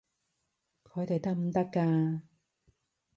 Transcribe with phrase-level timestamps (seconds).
[0.83, 2.21] 佢哋得唔得㗎？